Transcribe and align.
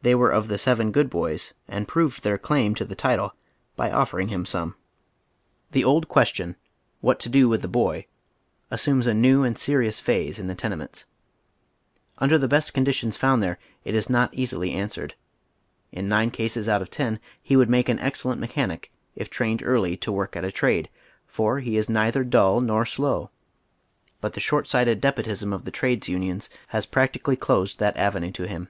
They 0.00 0.14
were 0.14 0.30
of 0.30 0.48
the 0.48 0.56
seven 0.56 0.90
good 0.90 1.10
boys 1.10 1.52
and 1.68 1.86
proved 1.86 2.22
their 2.22 2.38
claim 2.38 2.74
to 2.76 2.86
the 2.86 2.94
title 2.94 3.34
by 3.76 3.90
offering 3.92 4.28
him 4.28 4.40
oy 4.40 4.44
Google 4.44 4.74
THE 5.72 5.80
PROBLEM 5.82 5.96
OF 5.96 6.00
THE 6.02 6.08
CHILDREN. 6.12 6.56
181 7.02 7.12
The 7.12 7.12
old 7.12 7.12
question, 7.12 7.12
what 7.12 7.20
to 7.20 7.28
do 7.28 7.46
with 7.46 7.62
tiie 7.62 7.72
boy, 7.72 8.06
assumes 8.70 9.06
a 9.06 9.12
new 9.12 9.42
and 9.44 9.58
serious 9.58 10.00
phase 10.00 10.38
in 10.38 10.46
the 10.46 10.54
teneineiils. 10.56 11.04
Under 12.16 12.38
tlie 12.38 12.48
best 12.48 12.72
conditions 12.72 13.18
found 13.18 13.42
there, 13.42 13.58
it 13.84 13.94
is 13.94 14.08
not 14.08 14.32
easily 14.32 14.72
answered. 14.72 15.14
In 15.92 16.08
nine 16.08 16.30
cases 16.30 16.70
out 16.70 16.80
of 16.80 16.90
ten 16.90 17.20
he 17.42 17.54
would 17.54 17.68
make 17.68 17.90
an 17.90 17.98
excellent 17.98 18.40
mechanic, 18.40 18.90
if 19.14 19.28
trained 19.28 19.62
early 19.62 19.94
to 19.98 20.10
woi'k 20.10 20.36
at 20.36 20.44
a 20.44 20.50
trade, 20.52 20.88
for 21.26 21.58
he 21.60 21.76
is 21.76 21.90
neither 21.90 22.24
dull 22.24 22.62
nor 22.62 22.86
slow, 22.86 23.28
but 24.22 24.32
the 24.32 24.40
short 24.40 24.68
sighted 24.70 25.02
despotism 25.02 25.52
of 25.52 25.66
the 25.66 25.70
trades 25.70 26.08
unions 26.08 26.48
has 26.68 26.86
practicaliy 26.86 27.38
closed 27.38 27.78
that 27.78 27.96
avenue 27.98 28.30
to 28.32 28.46
him. 28.46 28.68